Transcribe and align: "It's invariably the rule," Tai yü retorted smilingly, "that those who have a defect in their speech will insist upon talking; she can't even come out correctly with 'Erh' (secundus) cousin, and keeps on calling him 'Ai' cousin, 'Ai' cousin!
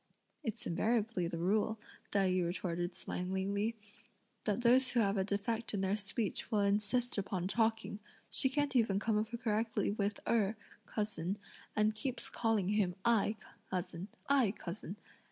"It's 0.43 0.65
invariably 0.65 1.27
the 1.27 1.37
rule," 1.37 1.79
Tai 2.09 2.31
yü 2.31 2.45
retorted 2.47 2.95
smilingly, 2.95 3.75
"that 4.45 4.63
those 4.63 4.89
who 4.93 4.99
have 4.99 5.15
a 5.15 5.23
defect 5.23 5.75
in 5.75 5.81
their 5.81 5.95
speech 5.95 6.49
will 6.49 6.61
insist 6.61 7.19
upon 7.19 7.47
talking; 7.47 7.99
she 8.27 8.49
can't 8.49 8.75
even 8.75 8.97
come 8.97 9.19
out 9.19 9.29
correctly 9.39 9.91
with 9.91 10.19
'Erh' 10.25 10.57
(secundus) 10.57 10.95
cousin, 10.95 11.37
and 11.75 11.93
keeps 11.93 12.29
on 12.29 12.33
calling 12.33 12.69
him 12.69 12.95
'Ai' 13.05 13.35
cousin, 13.69 14.07
'Ai' 14.27 14.53
cousin! 14.57 14.97